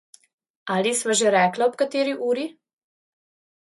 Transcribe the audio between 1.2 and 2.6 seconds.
že rekla ob kateri uri?